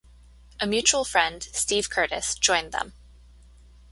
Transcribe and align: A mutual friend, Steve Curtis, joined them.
A 0.59 0.65
mutual 0.65 1.05
friend, 1.05 1.43
Steve 1.51 1.91
Curtis, 1.91 2.33
joined 2.33 2.71
them. 2.71 2.93